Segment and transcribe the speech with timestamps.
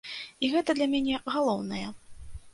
[0.45, 1.85] І гэта для мяне галоўнае.